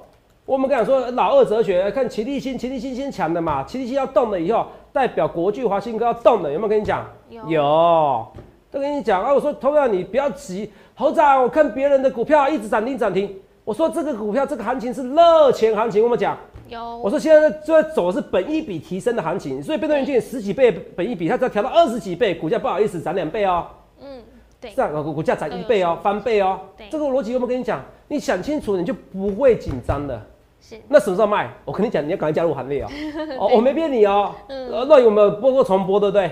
[0.45, 7.07] 我们讲说老二哲学，看齐力新，齐力新先强的嘛，齐力新要动了以后，代表国巨、华新哥要动了，有没有跟你讲？
[7.47, 8.27] 有。
[8.73, 9.33] 都跟你讲啊！
[9.33, 13.31] 我说，投票你不要急，猴仔，我看别人的股票一直涨停涨停。
[13.65, 16.37] 我说这个股票这个行情是热钱行情，我们讲
[16.69, 16.99] 有。
[16.99, 23.67] 我说现在就在走的是本一比提升的行情，所以被动元件十几倍本一比，它只要调到二十几倍，股价不好意思涨两倍哦。
[23.69, 23.82] 嗯，
[24.63, 26.61] 对，这样股股价涨一倍哦，翻倍哦。
[26.89, 27.83] 这个逻辑有没有跟你讲？
[28.07, 30.23] 你想清楚，你就不会紧张的。
[30.61, 30.81] 是。
[30.89, 31.51] 那什么时候卖？
[31.65, 32.89] 我跟你讲，你要赶快加入行列哦。
[33.41, 34.33] 哦，我没骗你哦。
[34.47, 34.71] 嗯。
[34.89, 35.99] 那有没有播过重播？
[35.99, 36.31] 对不对？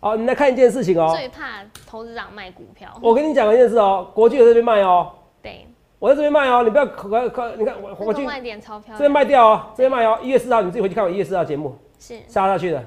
[0.00, 1.12] 哦，你来看一件事情哦。
[1.14, 2.88] 最怕投资长卖股票。
[3.02, 5.10] 我跟你讲一件事哦，国巨在这边卖哦。
[5.42, 5.66] 对。
[5.98, 8.94] 我在这边卖哦，你不要可可，你看我国巨卖点钞票。
[8.94, 10.18] 这边卖掉哦，这边卖哦。
[10.22, 11.76] 一月四号，你自己回去看我一月四号节目。
[11.98, 12.18] 是。
[12.26, 12.82] 杀下去的。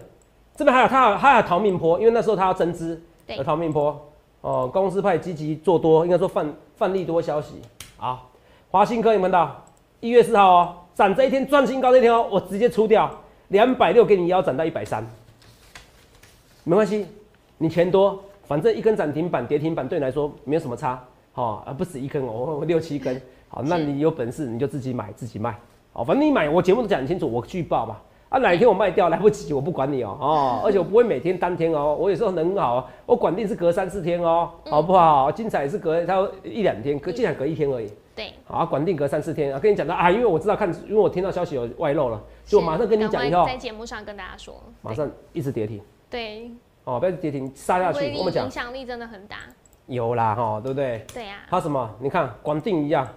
[0.55, 2.99] 这边还有他，他还有逃命坡，因为那时候他要增资。
[3.27, 4.08] 有逃命坡。
[4.41, 7.55] 哦，公司派积极做多，应该说范范利多消息。
[7.97, 8.29] 好，
[8.69, 9.63] 华兴科有看到？
[9.99, 13.11] 一月四号哦，涨这一天赚新高这一天哦，我直接出掉
[13.49, 15.05] 两百六，给你腰斩到一百三。
[16.63, 17.05] 没关系，
[17.57, 25.53] 你钱多，反正一根涨停板、跌停板对你来说没有什么差，好，而不止一根哦，六七根，好，那你有本事你就自己买自己卖，
[25.91, 35.31] 好，反正你买我节目都讲清楚，我拒报吧，啊，哪一天我卖掉来不及，我不管你哦，哦，而且我不会每天当天哦，我有时候很好，我管定是隔三四天哦，好不好？
[35.31, 45.81] 精彩是隔它一两天，隔精彩隔一天而已，对，好，管定隔三四天，啊，跟你讲到啊，因为我知道看，因为我听到消息有外漏了，就马上跟你讲以后，在节目上跟大家说，马上一直跌停。
[46.07, 46.51] 对，
[46.83, 48.15] 哦，不要跌停杀下去。
[48.15, 49.37] 我们讲影响力真的很大。
[49.87, 51.03] 有啦，哈，对不对？
[51.11, 51.37] 对呀。
[51.49, 51.89] 它什么？
[51.99, 53.07] 你看管定一样，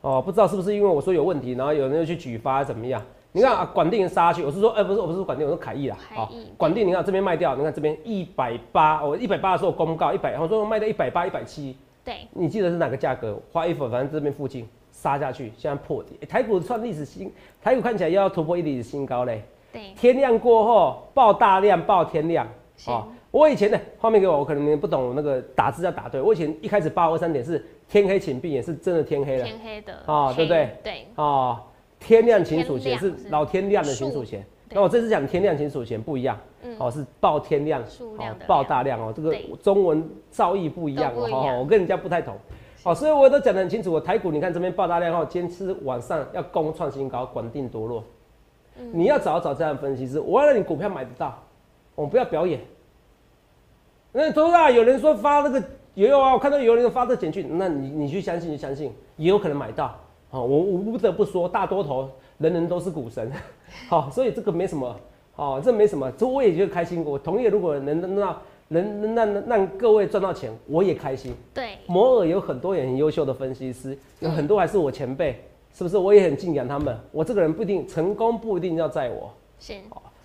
[0.00, 3.02] 哦，不知道是不是因为我说有问题，然后有人又去举发怎么样？
[3.36, 5.96] 你看啊，管定杀下去，我是说，哎，不是，我不是说管定，我说凯翼啦。
[6.14, 11.76] 好，管定，你看这边卖掉，你看这边一百八，我一百八的时候公告一百，我说卖到一百八、一百七。
[12.04, 12.28] 对。
[12.30, 13.36] 你记得是哪个价格？
[13.50, 16.24] 花一分，反正这边附近杀下去，现在破底。
[16.26, 17.28] 台股创历史新，
[17.60, 19.42] 台股看起来又要突破一历史新高嘞。
[19.96, 22.46] 天亮过后爆大量，爆天亮
[22.86, 23.04] 啊！
[23.32, 26.20] 我以前呢，画面给我，我可能你不懂那个打字要打对。
[26.20, 30.70] 我以前一开始八二三点是天黑请闭眼，是真的天黑了，天黑的啊，对不对？
[30.84, 31.60] 对啊，
[32.04, 34.44] 天亮请数钱是老天亮的请数钱。
[34.70, 36.38] 那我这次讲天亮请数钱不一样，
[36.78, 42.36] 哦，是爆天亮，哦，爆大量哦，这个中文造诣不一样哦，我跟人家不太同。
[42.82, 43.90] 哦，所以我都讲得很清楚。
[43.90, 48.04] 我台股你看这边爆大量后，今天是晚上要攻创新高，管定多弱。
[48.92, 51.42] 你要找找这样分析师，我要让你股票买得到，
[51.94, 52.60] 我们不要表演。
[54.12, 55.62] 那都是啊，有人说发那个
[55.94, 59.98] 也有啊，我看到有人发这简讯，那你你去相信就相信，也有可能买到。
[60.34, 63.30] 好，我我不得不说，大多头人人都是股神。
[63.88, 64.96] 好，所以这个没什么，
[65.32, 67.04] 好，这没什么，这我也觉得开心。
[67.04, 71.32] 我同意，如果能让能让让各位赚到钱，我也开心。
[71.54, 75.40] 对，摩尔有很多也很优秀的分析师，有很多还是我前辈。
[75.72, 76.96] 是不是我也很敬仰他们？
[77.12, 79.32] 我这个人不一定成功，不一定要在我。
[79.60, 79.74] 是。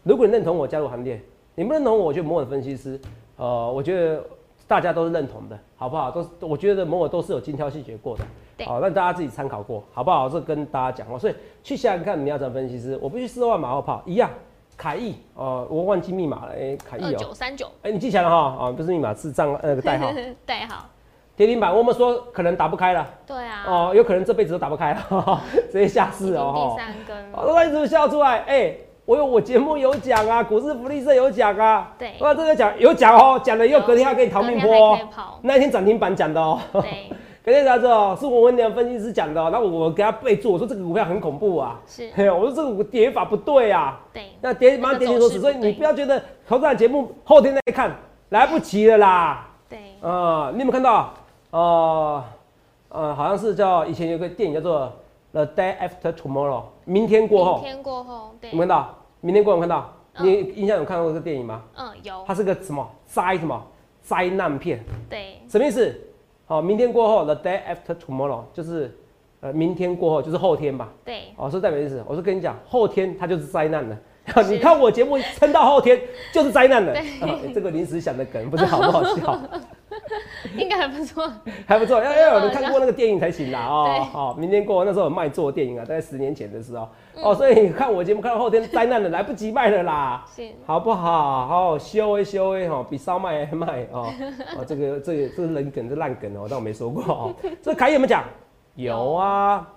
[0.02, 1.22] 如果你认同我加入行列，
[1.54, 3.00] 你不认同我，就摩尔分析师。
[3.38, 4.24] 呃，我觉得
[4.68, 6.10] 大家都是认同的，好不好？
[6.10, 8.24] 都是我觉得摩尔都是有精挑细选过的。
[8.66, 10.30] 好，让大家自己参考过，好不好？
[10.30, 11.18] 这跟大家讲哦。
[11.20, 14.30] 所以去想想看，你要找分析师，我不去四万马后炮一样。
[14.78, 16.54] 凯翼哦，我忘记密码了。
[16.58, 17.18] 哎，凯翼哦。
[17.18, 17.70] 九三九。
[17.82, 18.68] 哎，你记起来了哈？
[18.68, 20.10] 啊，不是密码，是账那个代号。
[20.46, 20.86] 代号。
[21.36, 23.06] 跌停板，我们说可能打不开了。
[23.28, 23.66] 对啊。
[23.68, 26.78] 哦，有可能这辈子都打不开了，直接下市哦。
[26.78, 27.34] 第三根。
[27.34, 28.40] 哦，你怎么笑出来？
[28.48, 31.94] 哎，我有我节目有讲啊，股市福利社有讲啊。
[31.98, 32.14] 对。
[32.22, 35.00] 哇，这个讲有讲哦，讲了又隔天要给你逃命波哦。
[35.42, 36.58] 那一天涨停板讲的哦。
[36.72, 37.10] 对。
[37.42, 47.96] 感谢大家哦，是我文良分析师讲的，那我我给他备注，我说这个股票很恐怖啊，是，我说这个跌法不对啊，对，那跌马上跌停锁死，所以你不要觉得投资节目后天再看
[48.30, 51.14] 来不及了啦，对，啊，你有没有看到？
[51.52, 52.24] 哦，
[52.90, 54.82] 呃，好像是叫以前有个电影叫做
[55.32, 58.96] 《The Day After Tomorrow》，明天过后，明天过后，对，有看到？
[59.22, 59.94] 明天过后看到？
[60.20, 61.64] 你印象有看过这个电影吗？
[61.78, 62.24] 嗯，有。
[62.28, 63.66] 它是个什么灾什么
[64.02, 64.84] 灾难片？
[65.10, 66.00] 对，什么意思？
[66.50, 68.92] 好，明天过后，The Day After Tomorrow，就是
[69.40, 70.92] 呃，明天过后就是后天吧？
[71.06, 71.26] 对。
[71.36, 72.04] 哦，是代表意思。
[72.08, 73.96] 我是跟你讲，后天它就是灾难了。
[74.48, 76.00] 你看我节目撑到后天
[76.32, 76.94] 就是灾难了。
[76.94, 79.40] 对，这个临时想的梗不知道好不好笑？
[80.56, 81.32] 应该还不错，
[81.66, 82.02] 还不错。
[82.02, 83.66] 要要有人看过那个电影才行啦。
[83.68, 86.88] 哦，好，明天过后那时候有卖座电影啊，大概十年前的时候。
[87.22, 90.24] 哦，所以你看我节目看到后天灾难了，来不及卖了啦。
[90.66, 91.48] 好不好？
[91.48, 94.14] 好修一修一哈，比烧卖还卖哦。
[94.58, 97.34] 哦，这个这个这是人梗，是烂梗哦，但我没说过哦。
[97.62, 98.24] 这凯有没有讲？
[98.76, 99.68] 有啊。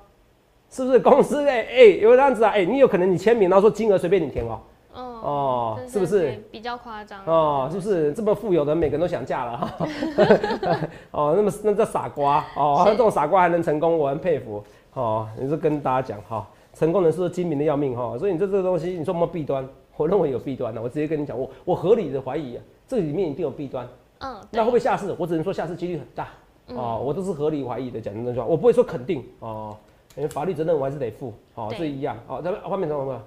[0.72, 2.50] 是不是公司哎哎有这样子啊？
[2.54, 4.58] 哎你有可能你签名然后说金额随便你填哦。
[4.94, 6.32] 哦是不是？
[6.50, 7.24] 比较夸张。
[7.26, 8.12] 哦是不是？
[8.14, 9.56] 这么富有的每个人都想嫁了。
[9.58, 9.88] 哈
[11.12, 14.64] 哦那么那叫傻瓜哦这种傻瓜还能成功我很佩服。
[14.94, 19.68] 哦你是跟大家讲哈成功人士精明的要命哈所以你这这个东西你说有没有弊端？
[19.98, 23.86] 我认为有弊端的我直接跟你讲我我合理的怀疑啊这里面一定有弊端。
[24.20, 25.14] 嗯那会不会下市？
[25.18, 26.28] 我只能说下市几率很大。
[26.74, 29.76] 哦我都是合理怀疑的讲真话我不会说肯定哦。
[30.16, 33.20] 因为法律责任我还是得负，好，这一样，好，咱们画面上有没有？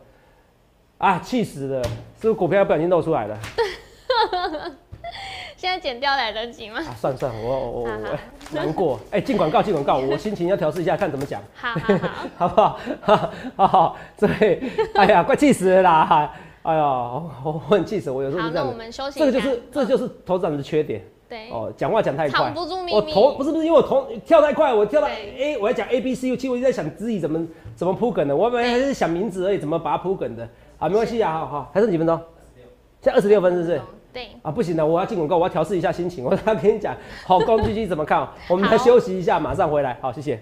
[0.98, 1.84] 啊，气死了！
[1.84, 1.90] 是
[2.22, 3.38] 不是股票不小心露出来了？
[5.58, 6.80] 现在剪掉来得及吗？
[6.80, 7.90] 啊，算算，我我我
[8.52, 9.00] 难过。
[9.12, 11.42] 哎，进广告，进广告， 我心情要调试一下，看怎么讲。
[11.56, 11.74] 好
[12.38, 12.80] 好好，好不好？
[13.56, 14.62] 好好，对，
[14.94, 16.32] 哎呀，快气死了啦！
[16.62, 16.82] 哎呀，
[17.44, 18.66] 我很气死，我有时候是这样。
[18.66, 21.04] 好，那我们休息这个就是，这就是投资人的缺点。
[21.30, 21.50] 对。
[21.50, 22.54] 哦，讲话讲太快，
[22.92, 32.20] 我头不是不是因为我头跳太快，我跳到 A，我要讲 A B C U，其实我就在想自己怎么怎么铺梗的，我本来还是想名字而已，怎么把它铺梗的，好，没关系啊，好好，还剩几分钟？
[33.02, 33.82] 现在二十六分是不是？
[34.14, 34.28] 对。
[34.42, 38.28] 啊，不行了，我要进广告，我要调试一下心情，我要跟你讲，好，工具机怎么看？
[38.50, 40.42] 我们来休息一下，马上回来，好，谢谢。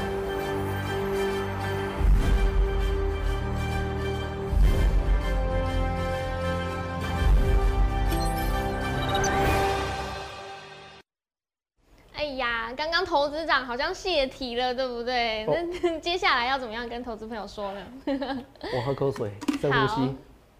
[12.21, 15.43] 哎呀，刚刚投资长好像泄题了，对不对？
[15.81, 17.81] 那 接下来要怎么样跟投资朋友说呢？
[18.77, 20.15] 我喝口水，深呼吸。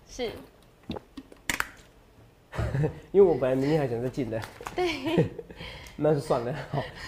[0.08, 0.32] 是。
[3.14, 4.42] 因为我本来明天还想再进的。
[4.76, 4.90] 对。
[5.98, 6.52] 那就算了，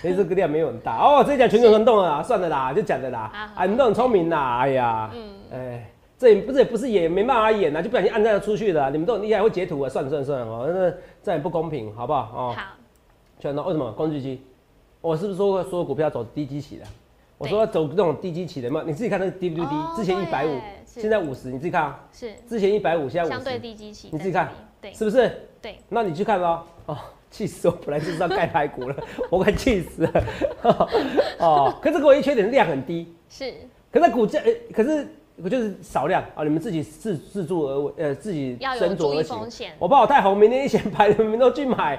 [0.03, 1.23] 因为这个量没有很大哦。
[1.25, 3.51] 这讲全球轮动了，算了啦，就讲的啦。
[3.55, 8.91] 啊，你都很聪明啦，哎呀，嗯，哎，这也不是也不是演，没办法演啊，就不小心按这出去的。
[8.91, 12.19] 你们都很厉害，会截图啊，算了算了算了哦，那这样不公平，好不好？
[12.35, 12.63] 哦，好。
[13.51, 14.41] 为什么工具机？
[15.01, 16.85] 我是不是说过所有股票走低基起的？
[17.37, 22.07] 我说走这种低基起的嘛，你自己看那个低不低之前一百五，现在五十，你自己看啊。
[22.13, 22.33] 是。
[22.47, 23.31] 之前一百五，现在五十。
[23.31, 24.09] 相对低基起。
[24.11, 25.29] 你自己看，对，是不是？
[25.61, 25.77] 对。
[25.89, 26.65] 那你去看咯。
[26.85, 26.97] 哦，
[27.29, 27.77] 气死我！
[27.85, 28.95] 本来就知道盖排骨了，
[29.29, 30.23] 我快气死了。
[31.39, 33.13] 哦，可是唯一缺点量很低。
[33.27, 33.53] 是。
[33.91, 34.41] 可是股价，
[34.73, 35.05] 可是。
[35.41, 39.67] 我就是少量啊，你们自己自自助而为，呃，自己斟酌而行。
[39.79, 41.95] 我怕我太红，明天一显牌，你们都去买，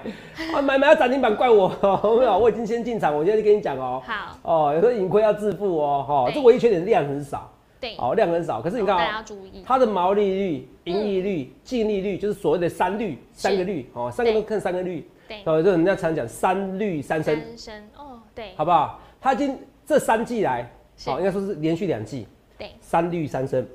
[0.55, 1.68] 啊，买买要涨停板怪我，
[2.16, 4.01] 没有， 我已经先进场，我现在就跟你讲哦。
[4.07, 4.38] 好。
[4.42, 7.51] 哦，有时候盈亏要自负哦，哈，这唯一缺点是量很少。
[7.81, 7.97] 对。
[7.99, 9.25] 哦，量很少，可是你看啊，
[9.66, 15.11] 它的毛利率、盈利率、净利率，就是所谓的三率，三个率，哦，三个都看三个率。
[15.27, 15.38] 对。
[15.44, 17.35] 哦，就人家常讲三率三升。
[17.35, 18.53] 三升哦，对。
[18.55, 19.01] 好不好？
[19.20, 20.70] 它今这三季来，
[21.05, 22.29] 好，应该说是连续两季。
[22.59, 23.67] 对，三绿三升，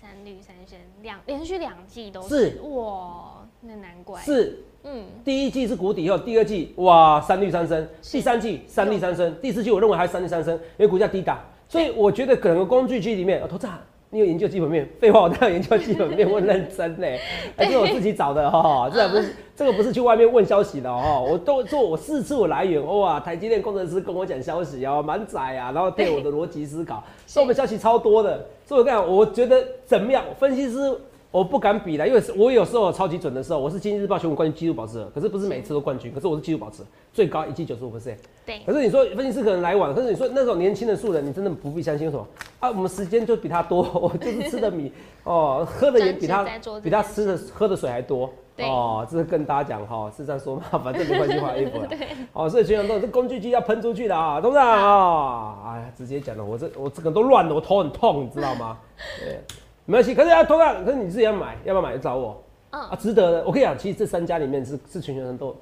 [0.00, 2.60] 三绿三升，两连续两季都是。
[2.62, 4.20] 哇，那难怪。
[4.22, 13.66] 是，嗯，第一季是谷底后，第二季哇三绿三升，第三季三绿三升，第四季我认为还是三绿三升，因为股价低打，所以我觉得整个工具机里面，投资
[14.14, 14.88] 你有研究基本面？
[15.00, 17.18] 废话，我当然研究基本面，我认真嘞，
[17.58, 27.02] 还是我自己找的哈，这不是这个不是去外面问消息的哦，我都做我四处来源，哇，台积电工程师跟我讲消息哦，蛮窄啊，然后对我的逻辑思考，
[27.40, 30.96] 我们消息超多的，所以我讲，我觉得怎么样，分析师。
[31.34, 38.14] 我不敢比了，因为我有时候超级准的时候，我是今日日报全国冠军纪录保持者，可是不是每次都冠军，可是我是纪录保持最高一季九十五 percent。
[38.46, 38.60] 对。
[38.64, 42.24] 可是你说分析师可能来晚，可是你说那种年轻的素人，你真的不必相信什么
[42.60, 44.92] 啊，我们时间就比他多， 我就是吃的米
[45.24, 46.46] 哦，喝的也比他
[46.80, 48.30] 比他吃的喝的水还多。
[48.58, 51.88] 哦，这是跟大家讲哈，是这样说嘛，反正没关系，换衣服了。
[52.32, 55.58] 哦，所以全场都这工具机要喷出去的啊，懂不懂啊？
[55.66, 58.78] 哎呀，直接讲了，我这我这个都乱了，我头很痛，你知道吗？
[59.18, 59.40] 对，
[59.86, 62.42] 没关系，可是要同样，可是你自己要买，要不要买就找我。
[62.70, 63.44] 啊，值得的。
[63.46, 65.56] 我跟你讲，其实这三家里面是是全球人都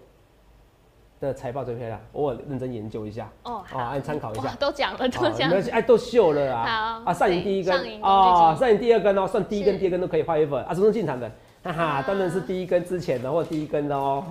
[1.20, 3.30] 的财报最漂亮，我认真研究一下。
[3.42, 4.54] 哦，好，按参考一下。
[4.58, 5.48] 都讲了，都讲。
[5.48, 6.64] 没关系，哎，都秀了啊。
[6.64, 7.10] 好。
[7.10, 8.02] 啊，上影第一根。
[8.02, 11.30] 啊，上影第二根哦，算第一根、第二根都可以画一份啊，什么时候进场的？
[11.64, 14.24] 哈哈，当然是第一根之前的或第一根的哦，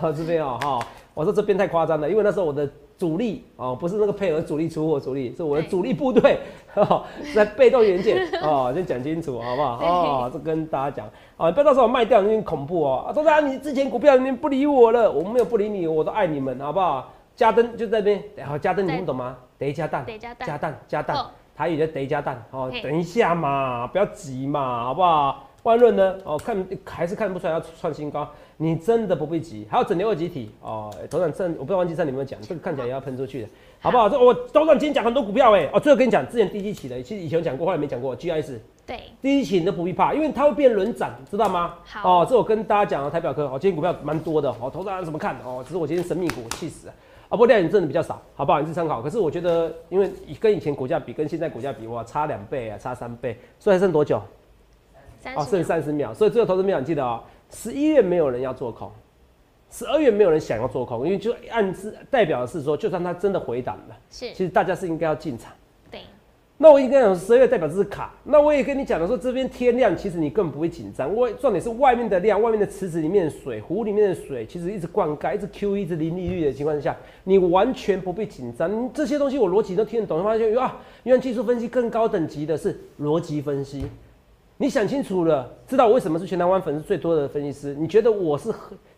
[0.00, 6.38] 哈，这边哦，哈，我说这边太夸张了，因为那时候我的主力哦，不是那个配合主力出货主力，是我的主力部队，
[7.34, 9.78] 在被动元件 哦，先讲清楚好不好？
[9.84, 11.06] 哦，这跟大家讲
[11.36, 13.04] 啊，不要到时候卖掉有点恐怖哦。
[13.08, 17.12] 啊，董事长，你之前股票你不理我了，我没有不理你，我都爱你们，好不好？
[17.34, 19.36] 加灯就在那边，然后加灯你们懂吗？
[19.58, 25.45] 得加蛋，加蛋，加蛋，加蛋，台语叫得加蛋，哦，等一下嘛，不要急嘛，好不好？
[25.66, 26.16] 万润呢？
[26.22, 29.66] 哦，看还是看不出来要创新高，你真的不必急。
[29.68, 33.48] 还有整流二极体哦，头场证我不知道王记上有没有讲，这个看起来也要喷出去的，
[33.80, 34.08] 好不好？
[34.08, 38.16] 这我头场今天讲很多股票哎，哦，最后跟你讲，之前低基起的，其实以前讲过，后来没讲过。
[38.16, 41.74] GIS 对，低基起你都不必怕，因为它会变轮涨，知道吗？
[41.82, 45.64] 好哦，这我跟大家讲啊，台表科哦，今天股票蛮多的哦，头场怎么看哦？
[45.66, 46.94] 只是我今天神秘股气死啊，
[47.30, 48.60] 不过量也真的比较少，好不好？
[48.60, 49.02] 你是参考。
[49.02, 54.22] 可是我觉得，因为跟以前股价比，跟现在股价比，哇，差两倍啊，差三倍，所以还剩多久？
[55.36, 58.90] 哦，剩三十秒，所以最后投资秒你记得哦，十一月没有人要做空，
[59.70, 65.52] 十二月没有人想要做空，因为就暗示代表的是说，就算它真的回档了，是，其实大家是应该要进场。
[65.90, 66.00] 对。
[66.58, 71.14] 那我应该讲十二月代表这是卡，那我也跟你讲了说，这边天亮，其实你根本不会紧张。
[71.14, 78.90] 我重点是外面的量，外面的池子里面的水，湖里面的水，其实一直灌溉，一直 Q，一直零利率的情况下，你完全不必紧张。
[78.94, 83.84] 这些东西我逻辑都听得懂，发现啊，原来技术分析更高等级的是逻辑分析。
[84.58, 87.74] 你想清楚了，知道我为什么是全台湾粉丝最多的分析师？
[87.74, 88.50] 你觉得我是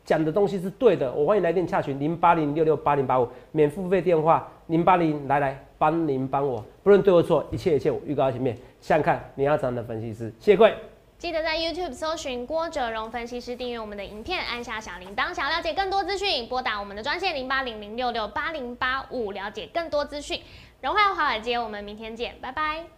[0.05, 1.13] 讲的东西是对的？
[1.13, 8.57] 我欢迎来电洽询零八零六六八零八五免付费电话零八零来来帮您帮我，不论对或错，一切一切我预告前面。
[8.81, 10.33] 想看你要怎样的分析师？
[10.39, 10.75] 谢谢各位。
[11.19, 15.35] 记得在 YouTube 搜寻郭哲荣分析师，订阅我们的影片，按下小铃铛。
[15.35, 20.41] 想要了解更多资讯，拨打我们的专线零八零零六六八零八五，了解更多资讯。
[20.81, 22.98] 荣耀华尔街，我们明天见，拜拜。